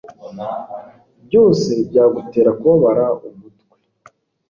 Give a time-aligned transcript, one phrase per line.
[1.25, 3.75] byose byagutera kubabara umutwe